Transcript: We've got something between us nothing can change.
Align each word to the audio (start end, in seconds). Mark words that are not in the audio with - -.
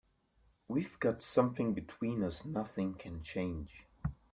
We've 0.67 0.97
got 0.99 1.21
something 1.21 1.75
between 1.75 2.23
us 2.23 2.43
nothing 2.43 2.95
can 2.95 3.21
change. 3.21 3.85